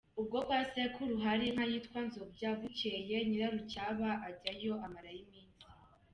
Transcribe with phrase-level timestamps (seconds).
[0.19, 5.65] Ubwo kwa sekuru hari inka yitwa Nzobya, bukeye Nyirarucyaba ajyayo, amarayo iminsi.